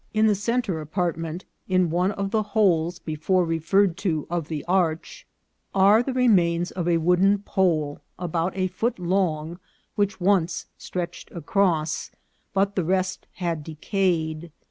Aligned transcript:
315 0.13 0.27
the 0.29 0.33
centre 0.35 0.81
apartment, 0.81 1.45
in 1.67 1.91
one 1.91 2.09
of 2.13 2.31
the 2.31 2.41
holes 2.41 2.97
before 2.97 3.45
refer 3.45 3.81
red 3.81 3.95
to 3.97 4.25
of 4.31 4.47
the 4.47 4.65
arch, 4.67 5.27
are 5.75 6.01
the 6.01 6.11
remains 6.11 6.71
of 6.71 6.87
a 6.87 6.97
wooden 6.97 7.37
pole 7.37 7.99
about 8.17 8.51
a 8.57 8.65
foot 8.65 8.97
long, 8.97 9.59
which 9.93 10.19
once 10.19 10.65
stretched 10.75 11.29
across, 11.29 12.09
but 12.51 12.75
the 12.75 12.83
rest 12.83 13.27
had 13.33 13.63
decayed. 13.63 14.51